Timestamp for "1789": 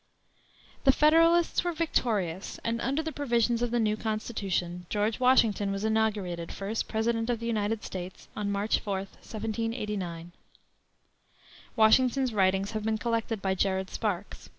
9.01-10.31